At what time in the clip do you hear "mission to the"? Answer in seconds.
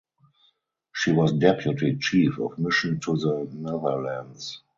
2.57-3.47